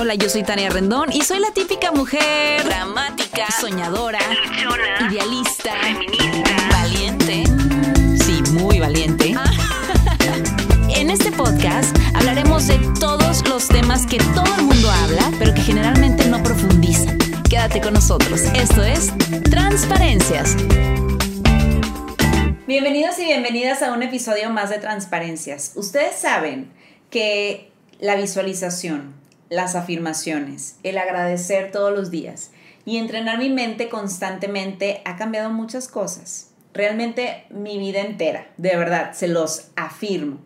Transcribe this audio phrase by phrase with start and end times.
[0.00, 4.20] Hola, yo soy Tania Rendón y soy la típica mujer dramática, soñadora,
[5.10, 7.42] idealista, feminista, valiente.
[8.24, 9.34] Sí, muy valiente.
[10.94, 15.62] En este podcast hablaremos de todos los temas que todo el mundo habla, pero que
[15.62, 17.18] generalmente no profundizan.
[17.50, 18.42] Quédate con nosotros.
[18.54, 19.12] Esto es
[19.50, 20.54] Transparencias.
[22.68, 25.72] Bienvenidos y bienvenidas a un episodio más de Transparencias.
[25.74, 26.70] Ustedes saben
[27.10, 29.18] que la visualización,
[29.50, 32.50] las afirmaciones, el agradecer todos los días
[32.84, 36.50] y entrenar mi mente constantemente ha cambiado muchas cosas.
[36.72, 40.38] Realmente mi vida entera, de verdad, se los afirmo.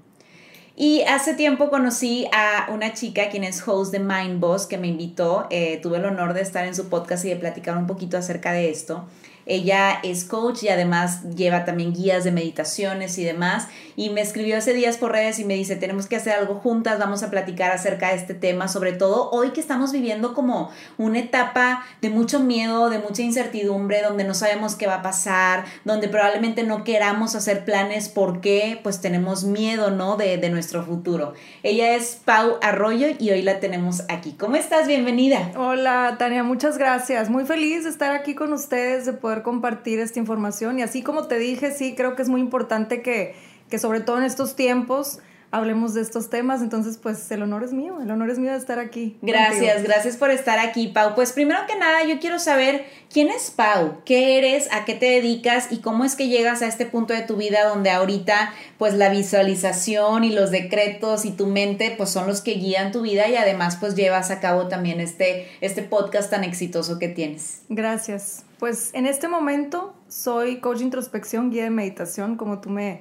[0.75, 4.89] Y hace tiempo conocí a una chica quien es host de Mind Boss que me
[4.89, 5.47] invitó.
[5.51, 8.53] Eh, tuve el honor de estar en su podcast y de platicar un poquito acerca
[8.53, 9.07] de esto.
[9.47, 13.69] Ella es coach y además lleva también guías de meditaciones y demás.
[13.97, 16.99] Y me escribió hace días por redes y me dice, tenemos que hacer algo juntas,
[16.99, 21.19] vamos a platicar acerca de este tema, sobre todo hoy que estamos viviendo como una
[21.19, 26.09] etapa de mucho miedo, de mucha incertidumbre, donde no sabemos qué va a pasar, donde
[26.09, 30.17] probablemente no queramos hacer planes porque pues tenemos miedo, ¿no?
[30.17, 31.35] De, de nuestro futuro.
[31.63, 34.33] Ella es Pau Arroyo y hoy la tenemos aquí.
[34.33, 34.87] ¿Cómo estás?
[34.87, 35.51] Bienvenida.
[35.57, 37.31] Hola, Tania, muchas gracias.
[37.31, 40.79] Muy feliz de estar aquí con ustedes, de compartir esta información.
[40.79, 43.35] Y así como te dije, sí, creo que es muy importante que,
[43.71, 45.21] que sobre todo en estos tiempos
[45.53, 46.63] hablemos de estos temas.
[46.63, 49.17] Entonces, pues el honor es mío, el honor es mío de estar aquí.
[49.23, 51.15] Gracias, gracias por estar aquí, Pau.
[51.15, 55.07] Pues primero que nada, yo quiero saber quién es Pau, qué eres, a qué te
[55.07, 58.95] dedicas y cómo es que llegas a este punto de tu vida donde ahorita, pues
[58.95, 63.29] la visualización y los decretos y tu mente, pues son los que guían tu vida
[63.29, 67.61] y además, pues llevas a cabo también este, este podcast tan exitoso que tienes.
[67.69, 68.45] Gracias.
[68.63, 73.01] Pues en este momento soy coach de introspección, guía de meditación, como tú me,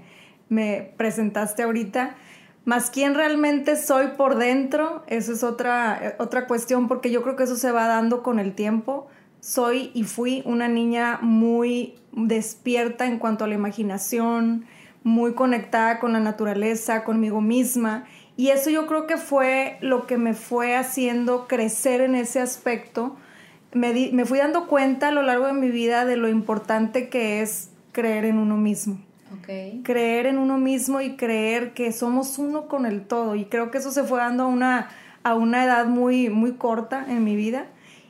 [0.49, 2.15] me presentaste ahorita.
[2.65, 7.43] Más quién realmente soy por dentro, eso es otra, otra cuestión, porque yo creo que
[7.43, 9.07] eso se va dando con el tiempo.
[9.39, 14.65] Soy y fui una niña muy despierta en cuanto a la imaginación,
[15.03, 18.05] muy conectada con la naturaleza, conmigo misma.
[18.35, 23.15] Y eso yo creo que fue lo que me fue haciendo crecer en ese aspecto.
[23.73, 27.41] Me, me fui dando cuenta a lo largo de mi vida de lo importante que
[27.41, 28.99] es creer en uno mismo
[29.83, 33.35] Creer en uno mismo y creer que somos uno con el todo.
[33.35, 34.89] Y creo que eso se fue dando a una,
[35.23, 37.67] a una edad muy, muy corta en mi vida.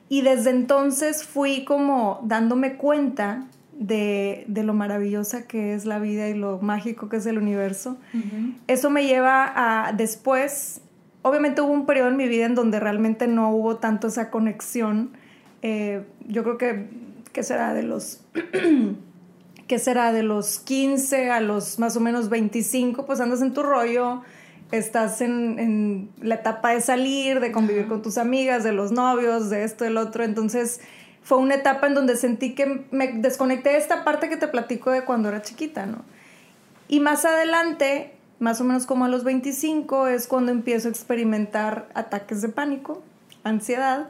[0.10, 6.34] Y desde entonces fui como dándome cuenta de, lo maravillosa que es la vida y
[6.34, 7.98] lo mágico que es el universo.
[8.68, 10.82] Eso me lleva a después,
[11.22, 15.12] obviamente hubo un periodo en mi vida en donde realmente no hubo tanto esa conexión.
[15.62, 16.90] Eh, yo creo que,
[17.34, 18.22] que será de los
[19.72, 23.64] que será de los 15 a los más o menos 25, pues andas en tu
[23.64, 24.22] rollo,
[24.72, 29.64] estás en, la etapa de salir, de convivir con tus amigas, de los novios, de
[29.64, 30.26] esto, del otro.
[30.26, 30.82] Entonces
[31.24, 34.92] fue una etapa en donde sentí que me desconecté de esta parte que te platico
[34.92, 36.04] de cuando era chiquita, ¿no?
[36.90, 41.88] Y más adelante, más o menos como a los 25, es cuando empiezo a experimentar
[41.94, 43.02] ataques de pánico,
[43.46, 44.10] ansiedad,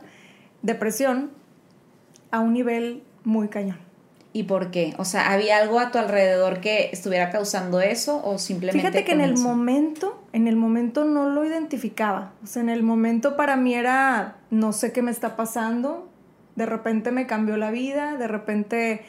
[0.64, 1.30] depresión,
[2.32, 3.78] a un nivel muy cañón.
[4.34, 4.94] Y por qué?
[4.98, 8.80] O sea, ¿había algo a tu alrededor que estuviera causando eso o simplemente...
[8.80, 12.32] Fíjate que en el momento, en el momento no lo identificaba.
[12.42, 16.08] O sea, en el momento para mí era, no sé qué me está pasando,
[16.56, 19.04] de repente me cambió la vida, de repente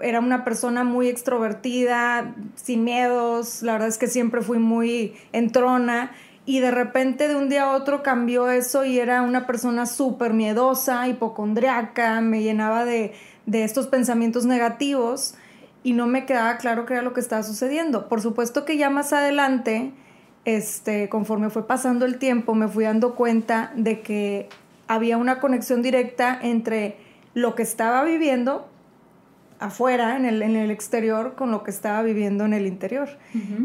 [0.00, 6.12] era una persona muy extrovertida, sin miedos, la verdad es que siempre fui muy entrona
[6.48, 10.32] y de repente de un día a otro cambió eso y era una persona súper
[10.32, 13.12] miedosa, hipocondriaca, me llenaba de
[13.48, 15.34] de estos pensamientos negativos
[15.82, 18.08] y no me quedaba claro qué era lo que estaba sucediendo.
[18.08, 19.92] Por supuesto que ya más adelante,
[20.44, 24.50] este, conforme fue pasando el tiempo, me fui dando cuenta de que
[24.86, 26.98] había una conexión directa entre
[27.32, 28.68] lo que estaba viviendo
[29.60, 33.08] afuera, en el, en el exterior, con lo que estaba viviendo en el interior.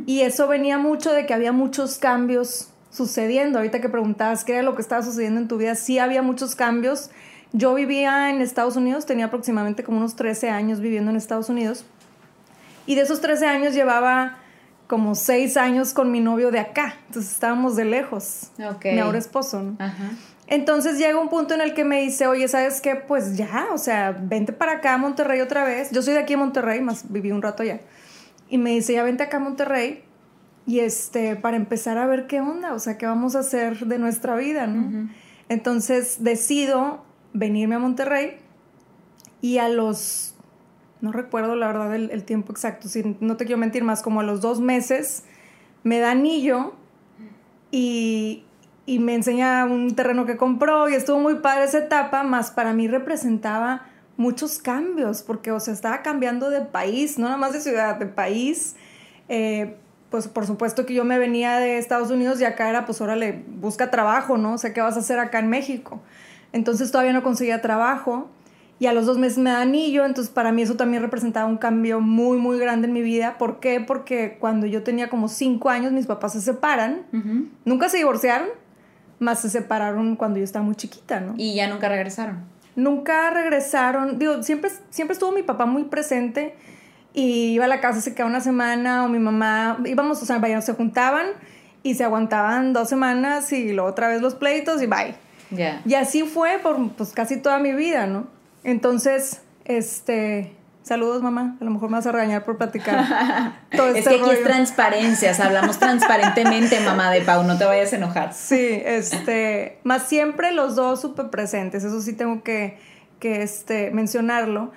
[0.05, 3.59] Y eso venía mucho de que había muchos cambios sucediendo.
[3.59, 6.55] Ahorita que preguntabas qué era lo que estaba sucediendo en tu vida, sí había muchos
[6.55, 7.09] cambios
[7.53, 11.85] yo vivía en Estados Unidos, tenía aproximadamente como unos 13 años viviendo en Estados Unidos.
[12.87, 14.39] Y de esos 13 años llevaba
[14.87, 16.95] como 6 años con mi novio de acá.
[17.07, 18.51] Entonces estábamos de lejos.
[18.93, 19.77] Mi ahora esposo, ¿no?
[20.47, 22.95] Entonces llega un punto en el que me dice, oye, ¿sabes qué?
[22.95, 25.91] Pues ya, o sea, vente para acá a Monterrey otra vez.
[25.91, 27.79] Yo soy de aquí en Monterrey, más viví un rato allá.
[28.49, 30.03] Y me dice, ya vente acá a Monterrey
[30.65, 33.99] y este, para empezar a ver qué onda, o sea, qué vamos a hacer de
[33.99, 35.09] nuestra vida, ¿no?
[35.49, 38.37] Entonces decido venirme a Monterrey
[39.41, 40.35] y a los,
[41.01, 44.23] no recuerdo la verdad el, tiempo exacto, si no te quiero mentir más, como a
[44.23, 45.23] los dos meses
[45.83, 46.73] me da anillo
[47.69, 48.45] y,
[48.85, 52.71] y me enseña un terreno que compró y estuvo muy padre esa etapa, más para
[52.71, 57.61] mí representaba muchos cambios, porque, o sea, estaba cambiando de país, no nada más de
[57.61, 58.75] ciudad, de país.
[59.27, 59.75] Eh,
[60.13, 63.43] pues por supuesto que yo me venía de Estados Unidos y acá era, pues órale,
[63.47, 64.53] busca trabajo, ¿no?
[64.53, 66.03] O sea, ¿qué vas a hacer acá en México?
[66.51, 68.29] Entonces todavía no conseguía trabajo
[68.77, 71.57] y a los dos meses me da anillo, entonces para mí eso también representaba un
[71.57, 73.39] cambio muy, muy grande en mi vida.
[73.39, 73.79] ¿Por qué?
[73.79, 77.07] Porque cuando yo tenía como cinco años mis papás se separan,
[77.65, 78.49] nunca se divorciaron,
[79.17, 81.33] más se separaron cuando yo estaba muy chiquita, ¿no?
[81.37, 82.37] Y ya nunca regresaron.
[82.75, 86.53] Nunca regresaron, digo, siempre, siempre estuvo mi papá muy presente
[87.13, 90.61] y iba a la casa, se quedaba una semana, o mi mamá, íbamos, o sea,
[90.61, 91.27] se juntaban
[91.83, 95.15] y se aguantaban dos semanas y luego otra vez los pleitos y bye.
[95.85, 98.25] Y así fue por pues, casi toda mi vida, ¿no?
[98.63, 103.05] Entonces, este, saludos mamá, a lo mejor me vas a regañar por platicar.
[103.75, 107.93] todo es este que aquí es transparencias, hablamos transparentemente, mamá de Pau, no te vayas
[107.93, 108.33] a enojar.
[108.33, 112.79] Sí, este, más siempre los dos súper presentes, eso sí tengo que,
[113.19, 114.71] que este, mencionarlo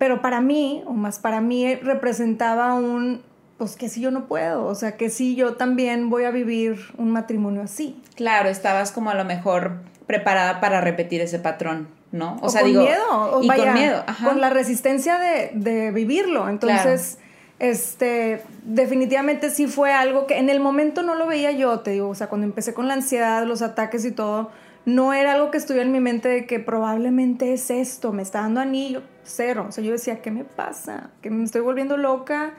[0.00, 3.20] pero para mí, o más para mí, representaba un,
[3.58, 6.78] pues que si yo no puedo, o sea, que si yo también voy a vivir
[6.96, 8.00] un matrimonio así.
[8.14, 12.38] Claro, estabas como a lo mejor preparada para repetir ese patrón, ¿no?
[12.40, 16.48] O, sea, con miedo, o y con miedo, con la resistencia de, vivirlo.
[16.48, 17.18] Entonces,
[17.58, 22.08] este, definitivamente sí fue algo que en el momento no lo veía yo, te digo,
[22.08, 24.50] o sea, cuando empecé con la ansiedad, los ataques y todo,
[24.86, 28.40] no era algo que estuviera en mi mente de que probablemente es esto, me está
[28.40, 29.66] dando anillo, cero.
[29.68, 31.10] O sea, yo decía, ¿qué me pasa?
[31.22, 32.54] Que me estoy volviendo loca,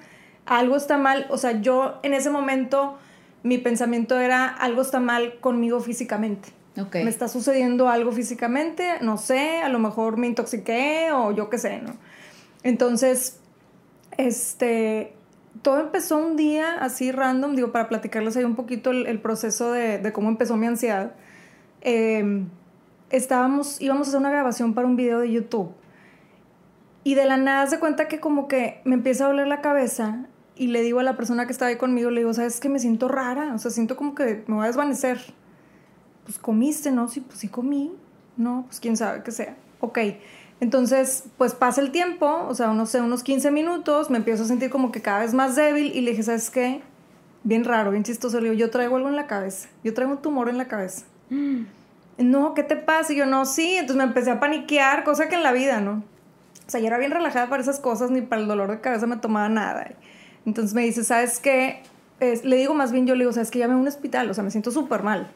[0.45, 1.27] algo está mal.
[1.29, 2.97] O sea, yo en ese momento
[3.43, 6.49] mi pensamiento era, algo está mal conmigo físicamente.
[6.93, 11.57] Me está sucediendo algo físicamente, no sé, a lo mejor me intoxiqué o yo qué
[11.57, 11.93] sé, ¿no?
[12.63, 13.39] Entonces,
[14.17, 15.13] este,
[15.61, 19.97] todo empezó un día así random, digo, para platicarles ahí un poquito el, proceso de,
[19.97, 21.11] de, cómo empezó mi ansiedad.
[21.81, 22.47] Em,
[23.09, 25.73] estábamos, íbamos a hacer una grabación para un video de YouTube.
[27.03, 30.25] Y de la nada se cuenta que como que me empieza a doler la cabeza
[30.56, 32.80] y le digo a la persona que estaba ahí conmigo, le digo, ¿sabes que me
[32.80, 33.53] siento rara?
[33.56, 35.19] O sea, siento como que me voy a desvanecer.
[36.24, 37.07] Pues comiste, ¿no?
[37.07, 37.92] Sí, pues sí comí.
[38.38, 39.56] No, pues quién sabe qué sea.
[39.80, 39.98] Ok.
[40.59, 44.45] Entonces, pues pasa el tiempo, o sea, no sé, unos 15 minutos, me empiezo a
[44.45, 46.83] sentir como que cada vez más débil y le dije, ¿sabes qué?
[47.44, 48.39] Bien raro, bien chistoso.
[48.39, 49.69] Le digo, yo traigo algo en la cabeza.
[49.83, 51.06] Yo traigo un tumor en la cabeza.
[52.19, 53.13] No, ¿qué te pasa?
[53.13, 53.71] Y yo, no, sí.
[53.71, 56.04] Entonces me empecé a paniquear, cosa que en la vida, ¿no?
[56.67, 59.07] O sea, yo era bien relajada para esas cosas, ni para el dolor de cabeza
[59.07, 59.91] me tomaba nada.
[60.45, 61.81] Entonces me dice, ¿sabes qué?
[62.21, 63.59] le digo más bien, yo le digo, ¿sabes qué?
[63.59, 65.31] Llame a un hospital, o sea, me siento súper mal.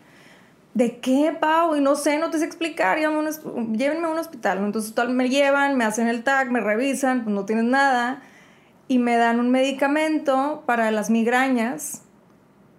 [0.76, 1.76] ¿De qué, Pau?
[1.76, 4.60] Y no sé, no te sé explicar, llévenme a un hospital.
[4.60, 8.22] Entonces me llevan, me hacen el tag, me revisan, pues no tienes nada.
[8.88, 12.02] Y me dan un medicamento para las migrañas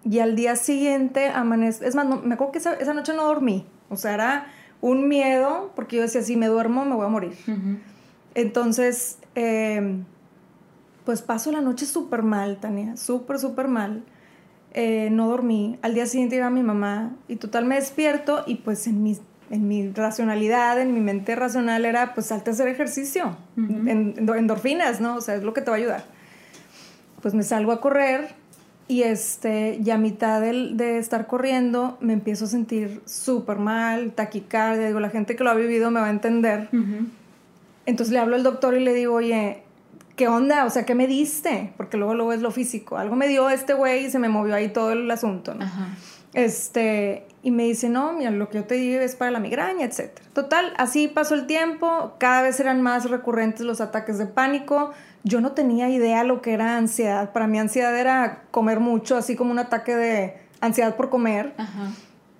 [0.05, 1.87] y al día siguiente amanece.
[1.87, 3.65] Es más, me acuerdo que esa, noche no dormí.
[3.89, 4.47] O sea, era
[4.79, 7.35] un miedo, porque yo decía, si me duermo, me voy a morir.
[8.37, 10.03] Entonces, em,
[11.05, 14.03] pues paso la noche súper mal, Tania, súper, súper mal.
[14.73, 15.79] Eh, no dormí.
[15.81, 19.17] Al día siguiente iba mi mamá y total me despierto y pues en mi,
[19.49, 25.01] en mi racionalidad, en mi mente racional era pues salte a hacer ejercicio, en, endorfinas,
[25.01, 25.15] ¿no?
[25.15, 26.03] O sea, es lo que te va a ayudar.
[27.23, 28.35] Pues me salgo a correr
[28.87, 34.11] y este, ya a mitad de, de estar corriendo me empiezo a sentir súper mal,
[34.11, 34.85] taquicardia.
[34.85, 36.69] Digo, la gente que lo ha vivido me va a entender.
[37.87, 39.63] Entonces le hablo al doctor y le digo, oye,
[40.15, 40.65] ¿qué onda?
[40.65, 41.73] O sea, ¿qué me diste?
[41.75, 42.97] Porque luego luego es lo físico.
[42.97, 45.65] Algo me dio este güey y se me movió ahí todo el asunto, ¿no?
[46.35, 49.85] Este, y me dice, no, mira, lo que yo te digo es para la migraña,
[49.85, 50.11] etc.
[50.33, 54.91] Total, así pasó el tiempo, cada vez eran más recurrentes los ataques de pánico
[55.27, 57.31] yo no tenía idea lo que era ansiedad.
[57.31, 61.53] Para mí ansiedad era comer mucho, así como un ataque de ansiedad por comer.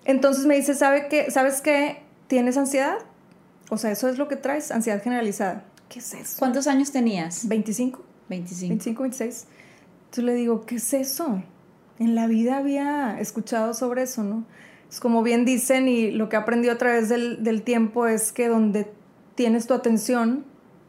[0.05, 1.29] Entonces me dice, ¿sabe qué?
[1.31, 2.01] ¿sabes qué?
[2.27, 2.97] ¿Tienes ansiedad?
[3.69, 5.65] O sea, eso es lo que traes, ansiedad generalizada.
[5.89, 6.35] ¿Qué es eso?
[6.39, 7.47] ¿Cuántos años tenías?
[7.47, 8.03] 25.
[8.29, 8.69] 25.
[8.69, 9.47] 25, 26.
[10.05, 11.43] Entonces le digo, ¿qué es eso?
[11.99, 14.45] En la vida había escuchado sobre eso, ¿no?
[14.89, 18.31] Es como bien dicen y lo que he aprendido a través del, del tiempo es
[18.31, 18.89] que donde
[19.35, 20.45] tienes tu atención,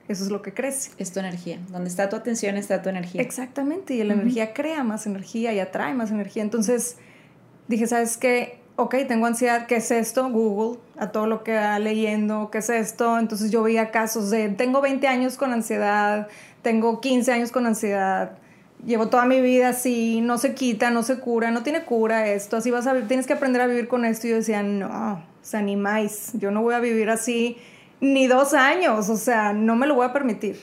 [0.06, 0.92] eso es lo que crece.
[0.98, 1.60] Es tu energía.
[1.70, 3.20] Donde está tu atención está tu energía.
[3.20, 6.42] Exactamente, y la energía crea más energía y atrae más energía.
[6.42, 6.96] Entonces
[7.68, 8.57] dije, ¿sabes qué?
[8.80, 10.30] Ok, tengo ansiedad, ¿qué es esto?
[10.30, 13.18] Google, a todo lo que va leyendo, ¿qué es esto?
[13.18, 16.28] Entonces yo veía casos de, tengo 20 años con ansiedad,
[16.62, 18.38] tengo 15 años con ansiedad,
[18.86, 22.56] llevo toda mi vida así, no se quita, no se cura, no tiene cura esto,
[22.56, 24.28] así vas a tienes que aprender a vivir con esto.
[24.28, 27.56] Y yo decía, no, se animáis, yo no voy a vivir así
[28.00, 30.56] ni dos años, o sea, no me lo voy a permitir.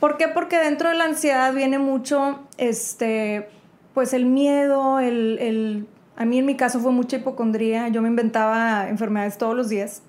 [0.00, 0.28] ¿Por qué?
[0.28, 3.48] Porque dentro de la ansiedad viene mucho, este,
[3.94, 5.86] pues el miedo, el,
[6.22, 7.88] A mí en mi caso fue mucha hipocondría.
[7.88, 10.02] Yo me inventaba enfermedades todos los días.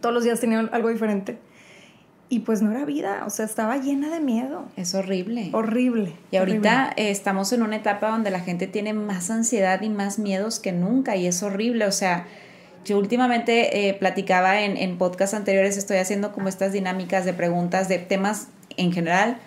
[0.00, 1.36] Todos los días tenía algo diferente.
[2.28, 4.66] Y pues no era vida, o sea, estaba llena de miedo.
[4.76, 5.50] Es horrible.
[5.52, 6.14] Horrible.
[6.30, 10.20] Y ahorita eh, estamos en una etapa donde la gente tiene más ansiedad y más
[10.20, 11.86] miedos que nunca y es horrible.
[11.86, 12.28] O sea,
[12.84, 17.88] yo últimamente eh, platicaba en, en podcasts anteriores, estoy haciendo como estas dinámicas de preguntas
[17.88, 18.46] de temas
[18.76, 19.38] en general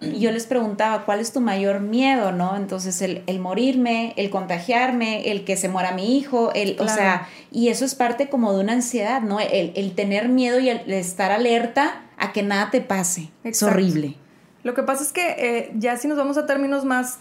[0.00, 2.56] y yo les preguntaba, ¿cuál es tu mayor miedo, no?
[2.56, 7.28] Entonces, el, el morirme, el contagiarme, el que se muera mi hijo, el, o sea,
[7.50, 9.40] y eso es parte como de una ansiedad, ¿no?
[9.40, 13.30] El, el tener miedo y el estar alerta a que nada te pase.
[13.44, 14.16] Es horrible.
[14.62, 17.18] Lo que pasa es que eh, ya si nos vamos a términos más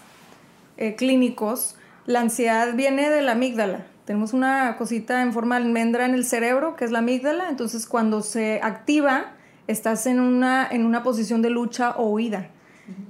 [0.77, 1.75] eh, clínicos,
[2.05, 3.85] la ansiedad viene de la amígdala.
[4.05, 7.87] Tenemos una cosita en forma de almendra en el cerebro, que es la amígdala, entonces
[7.87, 9.34] cuando se activa,
[9.67, 12.49] estás en una, en una posición de lucha o huida.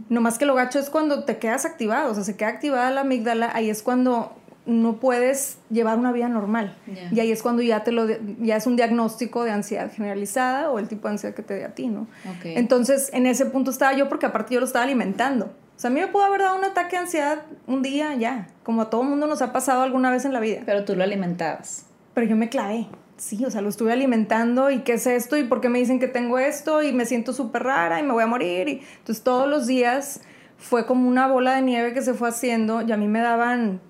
[0.08, 2.92] No más que lo gacho es cuando te quedas activado, o sea, se queda activada
[2.92, 4.34] la amígdala, ahí es cuando
[4.66, 6.76] no puedes llevar una vida normal.
[7.12, 8.08] Y ahí es cuando ya te lo
[8.40, 11.66] ya es un diagnóstico de ansiedad generalizada o el tipo de ansiedad que te dé
[11.66, 12.08] a ti, ¿no?
[12.44, 15.46] Entonces, en ese punto estaba yo porque aparte yo lo estaba alimentando.
[15.46, 18.48] O sea, a mí me pudo haber dado un ataque de ansiedad un día ya,
[18.64, 20.62] como a todo mundo nos ha pasado alguna vez en la vida.
[20.66, 21.86] Pero tú lo alimentabas.
[22.14, 25.44] Pero yo me clavé sí, o sea, lo estuve alimentando y qué es esto y
[25.44, 28.24] por qué me dicen que tengo esto y me siento súper rara y me voy
[28.24, 28.68] a morir.
[28.68, 30.22] Y, entonces todos los días
[30.58, 33.82] fue como una bola de nieve que se fue haciendo y a mí me daban,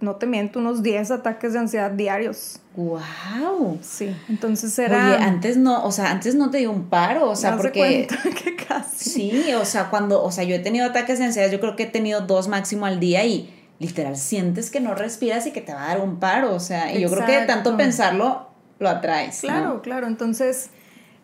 [0.00, 2.60] no te miento, unos 10 ataques de ansiedad diarios.
[2.76, 3.78] ¡Wow!
[3.82, 5.16] Sí, entonces era...
[5.16, 8.08] Oye, antes no, o sea, antes no te dio un paro, o sea, porque...
[8.44, 9.10] que casi.
[9.10, 11.84] Sí, o sea, cuando, o sea, yo he tenido ataques de ansiedad, yo creo que
[11.84, 15.74] he tenido dos máximo al día y literal sientes que no respiras y que te
[15.74, 18.51] va a dar un paro, o sea, y yo creo que de tanto pensarlo
[18.82, 19.40] lo atraes.
[19.40, 20.06] Claro, claro.
[20.06, 20.70] Entonces,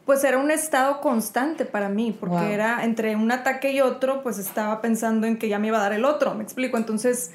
[0.06, 4.38] pues era un estado constante para mí, porque era entre un ataque y otro, pues
[4.38, 6.78] estaba pensando en que ya me iba a dar el otro, me explico.
[6.78, 7.32] Entonces,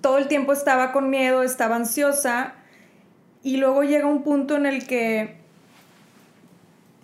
[0.00, 2.54] todo el tiempo estaba con miedo, estaba ansiosa,
[3.42, 5.36] y luego llega un punto en el que,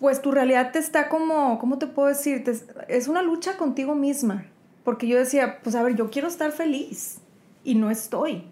[0.00, 2.42] pues tu realidad te está como, ¿cómo te puedo decir?
[2.88, 4.46] es una lucha contigo misma,
[4.84, 7.18] porque yo decía, pues a ver, yo quiero estar feliz,
[7.62, 8.44] y no estoy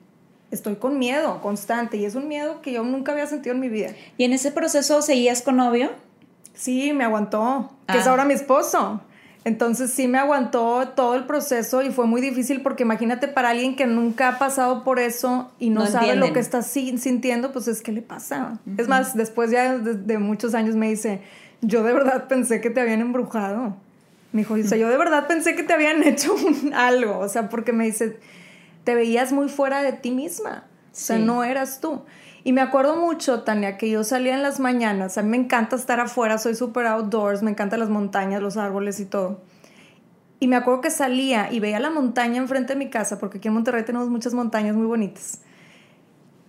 [0.52, 3.68] estoy con miedo constante y es un miedo que yo nunca había sentido en mi
[3.68, 3.90] vida.
[4.18, 5.90] ¿Y en ese proceso seguías con novio?
[6.54, 8.10] Sí, me aguantó, que es ah.
[8.10, 9.00] ahora mi esposo.
[9.44, 13.74] Entonces sí me aguantó todo el proceso y fue muy difícil porque imagínate para alguien
[13.74, 17.82] que nunca ha pasado por eso y no, sabe lo que está sintiendo, pues es
[17.82, 18.60] que le pasa.
[18.76, 21.22] Es más, después ya de, muchos años me dice,
[21.60, 23.74] yo de verdad pensé que te habían embrujado.
[24.30, 26.36] Me dijo, o sea, yo de verdad pensé que te habían hecho
[26.74, 28.18] algo, o sea, porque me dice,
[28.84, 30.64] te veías muy fuera de ti misma.
[30.92, 32.02] O sea, no eras tú.
[32.44, 35.16] Y me acuerdo mucho, Tania, que yo salía en las mañanas.
[35.16, 38.98] A mí me encanta estar afuera, soy súper outdoors, me encantan las montañas, los árboles
[39.00, 39.40] y todo.
[40.40, 43.46] Y me acuerdo que salía y veía la montaña enfrente de mi casa, porque aquí
[43.46, 45.40] en Monterrey tenemos muchas montañas muy bonitas.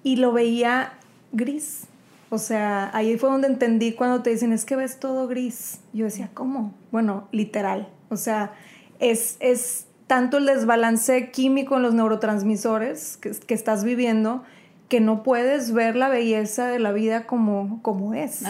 [0.02, 0.94] Y lo veía
[1.32, 1.86] gris.
[2.32, 5.80] O sea, ahí fue donde entendí cuando te dicen, es que ves todo gris.
[5.94, 6.74] Yo decía, ¿cómo?
[6.92, 7.88] Bueno, literal.
[8.10, 8.54] O sea,
[8.98, 14.44] es, es tanto el desbalance químico en los neurotransmisores que, estás viviendo
[14.90, 18.44] que no puedes ver la belleza de la vida como, como es.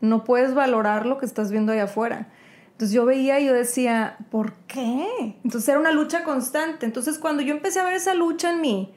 [0.00, 2.28] No puedes valorar lo que estás viendo allá afuera.
[2.72, 5.06] Entonces yo veía y yo decía, ¿por qué?
[5.42, 6.84] Entonces era una lucha constante.
[6.84, 8.92] Entonces cuando yo empecé a ver esa lucha en mí,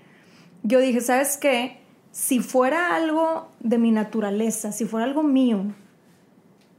[0.63, 1.79] yo dije, ¿sabes qué?
[2.11, 5.63] Si fuera algo de mi naturaleza, si fuera algo mío,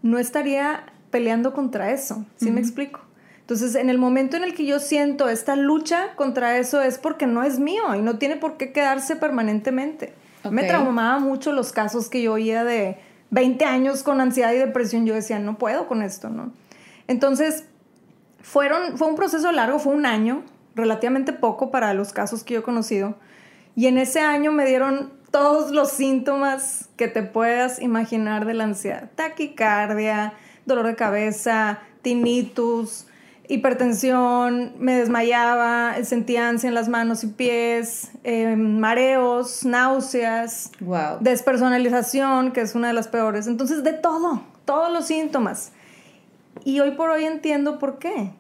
[0.02, 2.26] no estaría peleando contra eso.
[2.36, 3.00] ¿Sí me explico?
[3.50, 7.26] Entonces, en el momento en el que yo siento esta lucha contra eso es porque
[7.26, 10.14] no es mío y no tiene por qué quedarse permanentemente.
[10.48, 15.04] Me traumaba mucho los casos que yo oía de 20 años con ansiedad y depresión.
[15.04, 16.52] Yo decía, no puedo con esto, ¿no?
[17.08, 17.64] Entonces,
[18.40, 20.44] fueron, fue un proceso largo, fue un año,
[20.76, 23.16] relativamente poco para los casos que yo he conocido.
[23.74, 28.62] Y en ese año me dieron todos los síntomas que te puedas imaginar de la
[28.62, 29.10] ansiedad.
[29.16, 30.34] Taquicardia,
[30.66, 33.06] dolor de cabeza, tinnitus,
[33.50, 40.70] hipertensión, me desmayaba, sentía ansia en las manos y pies, em, mareos, náuseas,
[41.20, 43.48] despersonalización, que es una de las peores.
[43.48, 45.72] Entonces, de todo, todos los síntomas.
[46.64, 48.30] Y hoy por hoy entiendo por qué.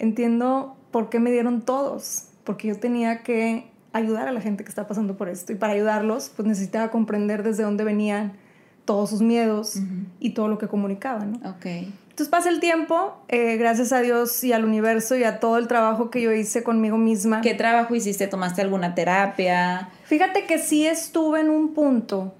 [0.00, 2.24] Entiendo por qué me dieron todos.
[2.42, 5.52] Porque yo tenía que ayudar a la gente que está pasando por esto.
[5.52, 8.32] Y para ayudarlos, pues necesitaba comprender desde dónde venían
[8.84, 9.80] todos sus miedos
[10.18, 11.40] y todo lo que comunicaban.
[11.40, 11.50] ¿no?
[11.50, 11.92] Okay.
[12.16, 15.68] Entonces pasa el tiempo, eh, gracias a Dios y al universo y a todo el
[15.68, 17.42] trabajo que yo hice conmigo misma.
[17.42, 18.26] ¿Qué trabajo hiciste?
[18.26, 19.90] ¿Tomaste alguna terapia?
[20.04, 22.32] Fíjate que sí estuve en un punto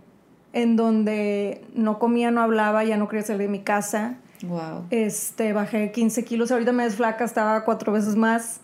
[0.54, 4.16] en donde no comía, no hablaba, ya no quería salir de mi casa.
[4.44, 4.86] Wow.
[4.88, 8.62] Este, bajé 15 kilos, ahorita me desflaca, estaba cuatro veces más.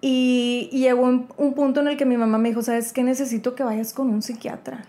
[0.00, 3.04] Y, llegó un, un, punto en el que mi mamá me dijo, ¿sabes qué?
[3.04, 4.86] Necesito que vayas con un psiquiatra.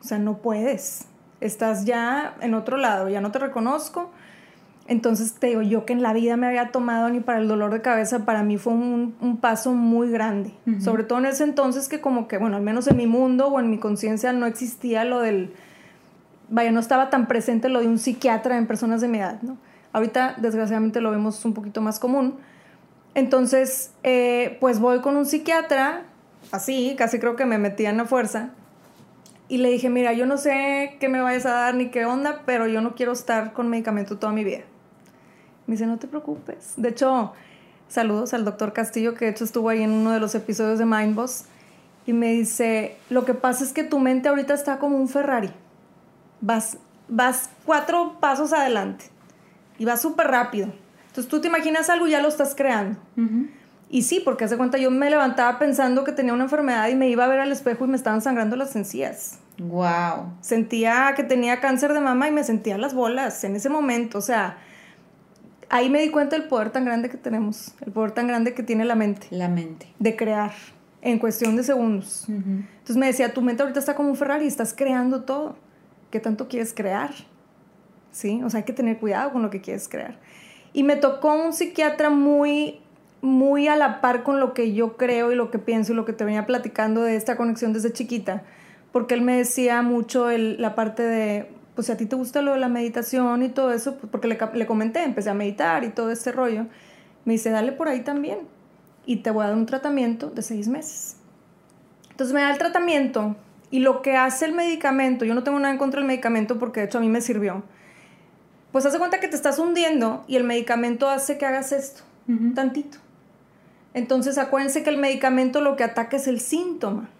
[0.00, 1.04] O sea, no puedes.
[1.40, 4.10] Estás ya en otro lado, ya no te reconozco.
[4.88, 7.72] Entonces te digo, yo que en la vida me había tomado ni para el dolor
[7.72, 10.54] de cabeza, para mí fue un, un paso muy grande.
[10.80, 13.58] Sobre todo en ese entonces que como que, bueno, al menos en mi mundo o
[13.58, 15.52] en mi conciencia no existía lo del,
[16.48, 19.56] vaya, no estaba tan presente lo de un psiquiatra en personas de mi edad, ¿no?
[19.92, 22.34] Ahorita, desgraciadamente, lo vemos un poquito más común.
[23.14, 26.02] Entonces, eh, pues voy con un psiquiatra,
[26.52, 28.50] así, casi creo que me metía en la fuerza,
[29.48, 32.42] y le dije, mira, yo no sé qué me vayas a dar ni qué onda,
[32.44, 34.64] pero yo no quiero estar con medicamento toda mi vida.
[35.66, 36.74] Me dice, no te preocupes.
[36.76, 37.32] De hecho,
[37.88, 40.86] saludos al doctor Castillo, que de hecho estuvo ahí en uno de los episodios de
[40.86, 41.44] Mindboss,
[42.06, 45.50] y me dice, lo que pasa es que tu mente ahorita está como un Ferrari.
[46.40, 49.06] Vas, vas cuatro pasos adelante
[49.78, 50.68] y vas súper rápido.
[51.08, 52.98] Entonces tú te imaginas algo y ya lo estás creando.
[53.88, 57.08] Y sí, porque hace cuenta, yo me levantaba pensando que tenía una enfermedad y me
[57.08, 59.38] iba a ver al espejo y me estaban sangrando las encías.
[59.58, 60.34] Wow.
[60.40, 64.18] Sentía que tenía cáncer de mama y me sentía las bolas en ese momento.
[64.18, 64.58] O sea,
[65.68, 68.62] ahí me di cuenta del poder tan grande que tenemos, el poder tan grande que
[68.62, 69.26] tiene la mente.
[69.30, 69.88] La mente.
[69.98, 70.52] De crear
[71.02, 72.24] en cuestión de segundos.
[72.28, 75.56] Entonces me decía, tu mente ahorita está como un Ferrari, estás creando todo.
[76.10, 77.10] ¿Qué tanto quieres crear?
[78.10, 78.42] ¿Sí?
[78.42, 80.18] O sea, hay que tener cuidado con lo que quieres crear.
[80.72, 82.80] Y me tocó un psiquiatra muy
[83.22, 86.04] muy a la par con lo que yo creo y lo que pienso y lo
[86.04, 88.44] que te venía platicando de esta conexión desde chiquita,
[88.92, 92.54] porque él me decía mucho la parte de, pues si a ti te gusta lo
[92.54, 95.90] de la meditación y todo eso, pues porque le, le comenté, empecé a meditar y
[95.90, 96.66] todo este rollo,
[97.26, 98.38] me dice, dale por ahí también
[99.04, 101.18] y te voy a dar un tratamiento de seis meses.
[102.10, 103.36] Entonces me da el tratamiento
[103.70, 106.80] y lo que hace el medicamento, yo no tengo nada en contra del medicamento porque
[106.80, 107.62] de hecho a mí me sirvió,
[108.72, 112.04] pues hace cuenta que te estás hundiendo y el medicamento hace que hagas esto,
[112.54, 112.98] tantito.
[113.92, 117.10] Entonces acuérdense que el medicamento lo que ataca es el síntoma,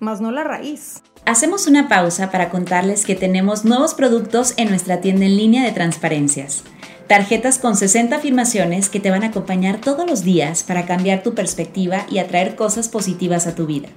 [0.00, 1.02] más no la raíz.
[1.24, 5.72] Hacemos una pausa para contarles que tenemos nuevos productos en nuestra tienda en línea de
[5.72, 6.64] transparencias.
[7.06, 11.34] Tarjetas con 60 afirmaciones que te van a acompañar todos los días para cambiar tu
[11.34, 13.88] perspectiva y atraer cosas positivas a tu vida.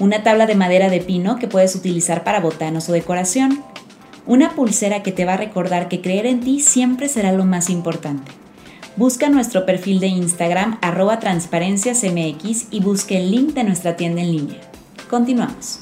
[0.00, 3.62] Una tabla de madera de pino que puedes utilizar para botanos o decoración.
[4.26, 7.70] Una pulsera que te va a recordar que creer en ti siempre será lo más
[7.70, 8.32] importante
[8.96, 14.30] Busca nuestro perfil de Instagram arroba transparenciasmx y busque el link de nuestra tienda en
[14.30, 14.73] línea.
[15.14, 15.78] Continuamos.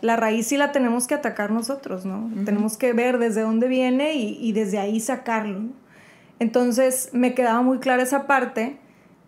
[0.00, 2.30] La raíz sí la tenemos que atacar nosotros, ¿no?
[2.44, 5.62] Tenemos que ver desde dónde viene y, desde ahí sacarlo.
[6.38, 8.78] Entonces me quedaba muy clara esa parte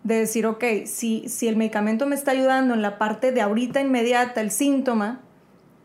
[0.04, 3.80] de decir, ok, si, si el medicamento me está ayudando en la parte de ahorita
[3.80, 5.22] inmediata, el síntoma,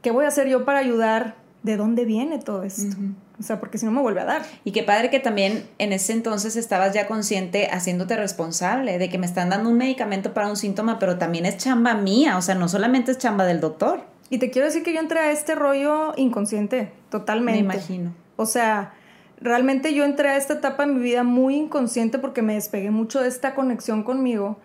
[0.04, 1.36] ¿qué voy a hacer yo para ayudar?
[1.64, 2.96] ¿De dónde viene todo esto?
[3.40, 4.44] O sea, porque si no me vuelve a dar.
[4.64, 9.18] Y qué padre que también en ese entonces estabas ya consciente haciéndote responsable de que
[9.18, 12.56] me están dando un medicamento para un síntoma, pero también es chamba mía, o sea,
[12.56, 14.04] no solamente es chamba del doctor.
[14.30, 17.62] Y te quiero decir que yo entré a este rollo inconsciente, totalmente.
[17.62, 18.14] Me imagino.
[18.38, 18.94] O sea,
[19.40, 23.22] realmente yo entré a esta etapa de mi vida muy inconsciente porque me despegué mucho
[23.22, 24.58] de esta conexión conmigo.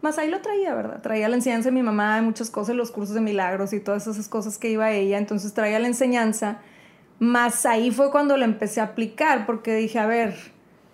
[0.00, 1.00] Más ahí lo traía, ¿verdad?
[1.02, 4.06] Traía la enseñanza de mi mamá de muchas cosas, los cursos de milagros y todas
[4.06, 5.18] esas cosas que iba ella.
[5.18, 6.58] Entonces traía la enseñanza
[7.18, 10.34] más ahí fue cuando la empecé a aplicar, porque dije, a ver,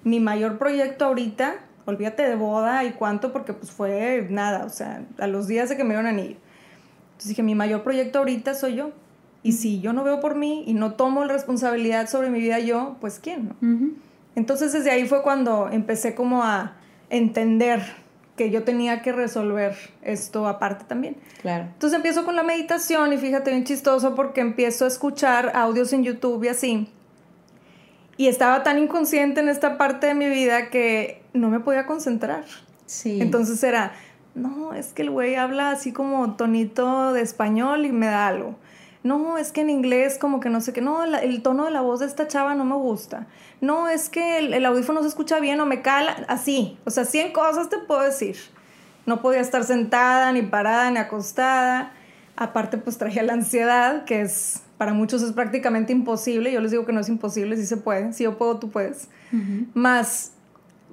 [0.03, 5.05] mi mayor proyecto ahorita, olvídate de boda y cuánto, porque pues fue nada, o sea,
[5.19, 6.37] a los días de que me dieron anillo.
[7.13, 8.91] Entonces dije, mi mayor proyecto ahorita soy yo.
[9.43, 12.59] Y si yo no veo por mí y no tomo la responsabilidad sobre mi vida
[12.61, 13.55] yo, pues ¿quién?
[13.61, 13.91] No?
[14.37, 16.77] Entonces desde ahí fue cuando empecé como a
[17.11, 17.83] entender
[18.37, 21.17] que yo tenía que resolver esto aparte también.
[21.41, 21.65] Claro.
[21.65, 26.03] Entonces empiezo con la meditación y fíjate bien chistoso porque empiezo a escuchar audios en
[26.03, 26.89] YouTube y así.
[28.17, 32.45] Y estaba tan inconsciente en esta parte de mi vida que no me podía concentrar.
[32.87, 33.21] Sí.
[33.21, 33.93] Entonces era,
[34.35, 38.57] no, es que el güey habla así como tonito de español y me da algo
[39.05, 41.83] no, es que en inglés como que no sé qué, no, el tono de la
[41.83, 43.29] voz de esta chava no me gusta,
[43.61, 47.33] no, es que el, audífono se escucha bien o me cala, así, o sea, 100
[47.33, 48.37] cosas te puedo decir.
[49.07, 51.93] No podía estar sentada, ni parada, ni acostada.
[52.37, 56.51] Aparte, pues traía la ansiedad, que es para muchos es prácticamente imposible.
[56.53, 58.13] Yo les digo que no es imposible, sí se puede.
[58.13, 59.09] Si yo puedo, tú puedes.
[59.75, 60.33] Más,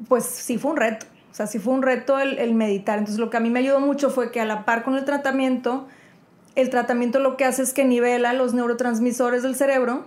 [0.07, 1.05] pues sí fue un reto.
[1.31, 2.99] O sea, sí fue un reto el, el, meditar.
[2.99, 5.05] Entonces, lo que a mí me ayudó mucho fue que a la par con el
[5.05, 5.87] tratamiento,
[6.55, 10.05] el tratamiento lo que hace es que nivela los neurotransmisores del cerebro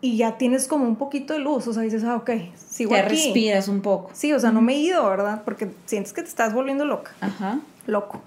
[0.00, 3.02] y ya tienes como un poquito de luz, o sea, dices, ah, ok, sigo ya
[3.02, 4.10] respiras un poco.
[4.12, 5.42] Sí, o sea, no me he ido, ¿verdad?
[5.44, 7.12] Porque sientes que te estás volviendo loca.
[7.20, 7.60] Ajá.
[7.86, 8.22] Loco.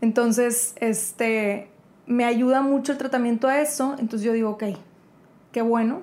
[0.00, 1.68] Entonces, este,
[2.06, 4.64] me ayuda mucho el tratamiento a eso, entonces yo digo, ok,
[5.52, 6.02] qué bueno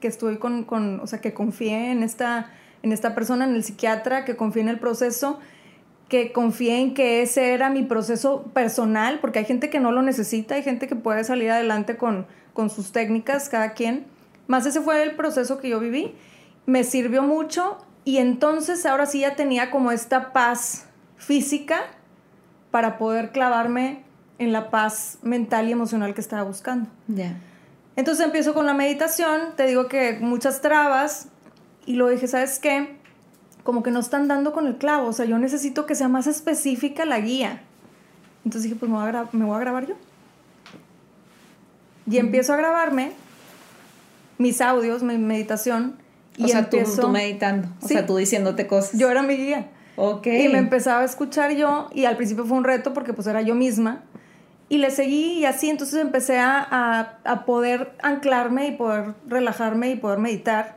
[0.00, 2.52] que estoy con, con o sea, que confié en esta,
[2.82, 5.38] en esta persona, en el psiquiatra, que confié en el proceso
[6.08, 10.02] que confié en que ese era mi proceso personal, porque hay gente que no lo
[10.02, 14.06] necesita, hay gente que puede salir adelante con, con sus técnicas, cada quien.
[14.46, 16.14] Más ese fue el proceso que yo viví.
[16.66, 21.80] Me sirvió mucho y entonces ahora sí ya tenía como esta paz física
[22.70, 24.04] para poder clavarme
[24.38, 26.88] en la paz mental y emocional que estaba buscando.
[27.08, 27.36] Ya.
[27.96, 31.28] Entonces empiezo con la meditación, te digo que muchas trabas
[31.86, 32.95] y lo dije, ¿sabes qué?
[33.66, 36.26] Como que no están dando con el clavo, o sea, yo necesito que sea más
[36.26, 37.60] específica la guía.
[38.44, 39.94] Entonces dije, pues me voy a, me voy a grabar yo.
[42.10, 43.12] Y empiezo a grabarme
[44.38, 45.96] mis audios, mi meditación.
[46.36, 47.94] Y O sea, tú, empiezo, tú meditando, o Sí.
[47.94, 48.98] sea, tú diciéndote cosas.
[48.98, 49.66] yo era mi guía.
[49.96, 50.26] Ok.
[50.26, 53.40] Y me empezaba a escuchar yo y al principio fue un reto porque pues era
[53.42, 54.02] yo misma.
[54.68, 59.90] Y le seguí y así entonces empecé a, a- a poder anclarme y poder relajarme
[59.90, 60.76] y poder meditar.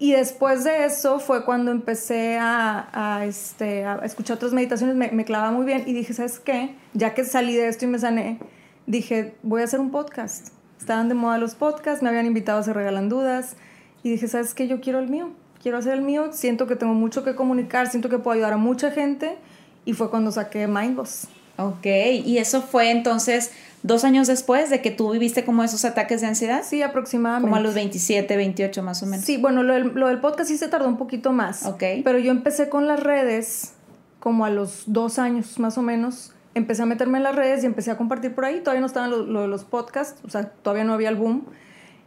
[0.00, 5.24] Y después de eso fue cuando empecé a, este, a escuchar otras meditaciones, me, me
[5.24, 6.76] clavaba muy bien y dije, ¿sabes qué?
[6.94, 8.38] Ya que salí de esto y me sané,
[8.86, 10.48] dije, voy a hacer un podcast.
[10.78, 13.56] Estaban de moda los podcasts, me habían invitado a Se Regalan Dudas
[14.04, 14.68] y dije, ¿sabes qué?
[14.68, 15.30] Yo quiero el mío,
[15.60, 18.56] quiero hacer el mío, siento que tengo mucho que comunicar, siento que puedo ayudar a
[18.56, 19.36] mucha gente
[19.84, 21.26] y fue cuando saqué Mindboss.
[21.56, 21.86] Ok,
[22.24, 23.50] y eso fue entonces
[23.82, 26.62] dos años después de que tú viviste como esos ataques de ansiedad.
[26.64, 27.48] Sí, aproximadamente.
[27.48, 29.24] Como a los 27, 28 más o menos.
[29.24, 31.64] Sí, bueno, lo del, lo del podcast sí se tardó un poquito más.
[31.66, 31.82] Ok.
[32.04, 33.74] Pero yo empecé con las redes
[34.20, 36.32] como a los dos años más o menos.
[36.54, 38.60] Empecé a meterme en las redes y empecé a compartir por ahí.
[38.60, 41.44] Todavía no estaban lo, lo de los podcasts, o sea, todavía no había el boom.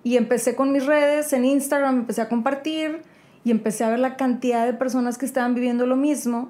[0.04, 3.04] Y empecé con mis redes, en Instagram empecé a compartir
[3.44, 6.50] y empecé a ver la cantidad de personas que estaban viviendo lo mismo.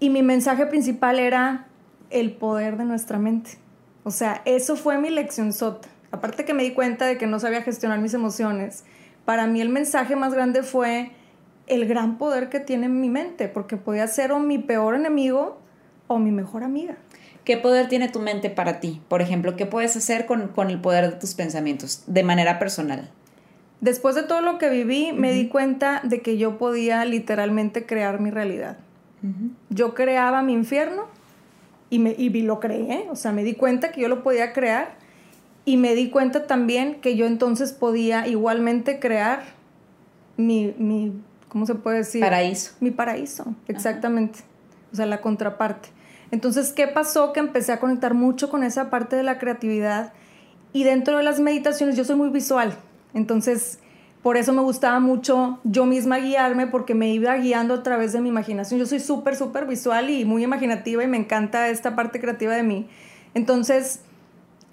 [0.00, 1.66] Y mi mensaje principal era
[2.10, 3.58] el poder de nuestra mente.
[4.08, 5.86] O sea, eso fue mi lección sota.
[6.12, 8.84] Aparte que me di cuenta de que no sabía gestionar mis emociones,
[9.26, 11.10] para mí el mensaje más grande fue
[11.66, 15.58] el gran poder que tiene mi mente, porque podía ser o mi peor enemigo
[16.06, 16.96] o mi mejor amiga.
[17.44, 19.02] ¿Qué poder tiene tu mente para ti?
[19.08, 23.10] Por ejemplo, ¿qué puedes hacer con, con el poder de tus pensamientos de manera personal?
[23.82, 28.20] Después de todo lo que viví, me di cuenta de que yo podía literalmente crear
[28.20, 28.78] mi realidad.
[29.68, 31.17] Yo creaba mi infierno
[31.90, 34.96] y, me, y lo creé, o sea, me di cuenta que yo lo podía crear
[35.64, 39.42] y me di cuenta también que yo entonces podía igualmente crear
[40.36, 41.12] mi, mi
[41.48, 42.20] ¿cómo se puede decir?
[42.20, 42.72] Paraíso.
[42.80, 44.40] Mi paraíso, exactamente.
[44.92, 45.90] O sea, la contraparte.
[46.30, 47.32] Entonces, ¿qué pasó?
[47.32, 50.12] Que empecé a conectar mucho con esa parte de la creatividad
[50.72, 52.74] y dentro de las meditaciones yo soy muy visual.
[53.14, 53.78] Entonces,
[54.22, 58.20] por eso me gustaba mucho yo misma guiarme porque me iba guiando a través de
[58.20, 58.80] mi imaginación.
[58.80, 62.64] Yo soy súper, súper visual y muy imaginativa y me encanta esta parte creativa de
[62.64, 62.88] mí.
[63.34, 64.00] Entonces,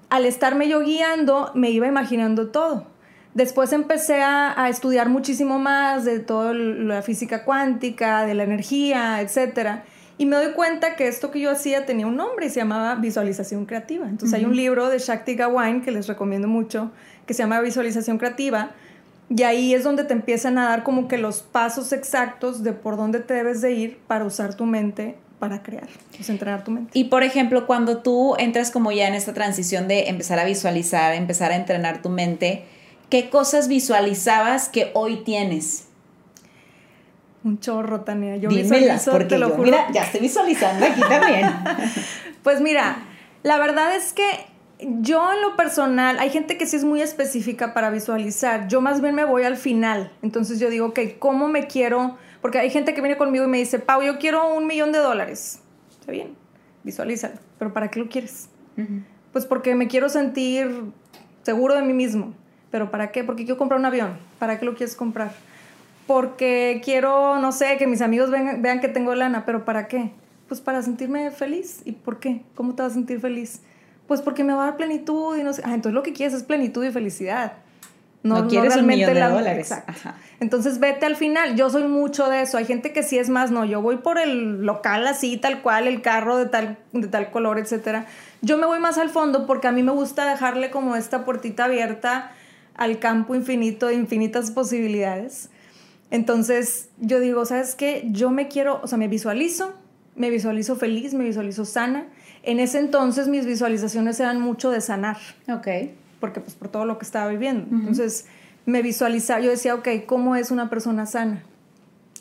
[0.10, 2.88] al estarme yo guiando, me iba imaginando todo.
[3.36, 9.22] Después empecé a, a estudiar muchísimo más de toda la física cuántica, de la energía,
[9.22, 9.82] etc.
[10.18, 12.96] Y me doy cuenta que esto que yo hacía tenía un nombre y se llamaba
[12.96, 14.08] visualización creativa.
[14.08, 16.92] Entonces hay un libro de Shakti Gawain que les recomiendo mucho,
[17.26, 18.72] que se llama Visualización Creativa.
[19.30, 22.96] Y ahí es donde te empiezan a dar como que los pasos exactos de por
[22.96, 26.92] dónde te debes de ir para usar tu mente para crear, pues entrenar tu mente.
[26.98, 31.14] Y por ejemplo, cuando tú entras como ya en esta transición de empezar a visualizar,
[31.14, 32.64] empezar a entrenar tu mente,
[33.10, 35.88] ¿qué cosas visualizabas que hoy tienes?
[37.44, 38.38] Un chorro, Tania.
[38.38, 39.66] Yo Dímelas, visualizo, porque te lo yo, juro.
[39.66, 41.48] mira, ya estoy visualizando aquí también.
[42.44, 42.98] Pues mira,
[43.42, 44.24] la verdad es que
[44.80, 48.68] yo en lo personal, hay gente que sí es muy específica para visualizar.
[48.68, 50.12] Yo más bien me voy al final.
[50.22, 52.18] Entonces yo digo, ok, ¿cómo me quiero?
[52.42, 55.00] Porque hay gente que viene conmigo y me dice, Pau, yo quiero un millón de
[55.00, 55.62] dólares.
[56.00, 56.36] Está bien,
[56.84, 57.36] visualízalo.
[57.58, 58.50] Pero ¿para qué lo quieres?
[59.32, 60.84] Pues porque me quiero sentir
[61.44, 62.34] seguro de mí mismo.
[62.70, 63.24] ¿Pero para qué?
[63.24, 64.18] Porque quiero comprar un avión.
[64.40, 65.32] ¿Para qué lo quieres comprar?
[66.08, 69.46] Porque quiero, no sé, que mis amigos vean, vean que tengo lana.
[69.46, 70.12] ¿Pero para qué?
[70.50, 71.82] Pues para sentirme feliz.
[71.86, 72.42] ¿Y por qué?
[72.54, 73.62] ¿Cómo te vas a sentir feliz?
[74.08, 75.62] Pues porque me va a dar plenitud y no sé.
[75.66, 77.54] Ah, entonces lo que quieres es plenitud y felicidad.
[78.26, 79.70] No quieres un millón de dólares.
[79.70, 79.92] Exacto.
[79.92, 80.16] Ajá.
[80.40, 81.56] Entonces vete al final.
[81.56, 82.58] Yo soy mucho de eso.
[82.58, 85.88] Hay gente que sí es más, no, yo voy por el local así, tal cual,
[85.88, 88.08] el carro de tal, de tal color, etcétera.
[88.42, 91.66] Yo me voy más al fondo porque a mí me gusta dejarle como esta puertita
[91.66, 92.32] abierta
[92.76, 95.50] al campo infinito de infinitas posibilidades.
[96.10, 98.06] Entonces yo digo, ¿sabes qué?
[98.08, 99.76] Yo me quiero, o sea, me visualizo,
[100.16, 102.08] me visualizo feliz, me visualizo sana.
[102.46, 105.18] En ese entonces mis visualizaciones eran mucho de sanar
[105.50, 105.68] Ok.
[106.20, 107.68] porque pues por todo lo que estaba viviendo.
[107.76, 108.26] Entonces
[108.66, 111.44] me visualizaba, yo decía, ok, ¿cómo es una persona sana?